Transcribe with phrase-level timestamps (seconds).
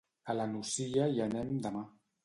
[0.33, 1.89] A la Nucia hi anem demà.